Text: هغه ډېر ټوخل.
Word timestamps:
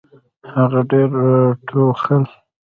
هغه 0.55 0.81
ډېر 0.91 1.09
ټوخل. 1.67 2.23